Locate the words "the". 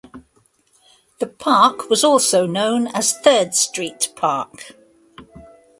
1.19-1.27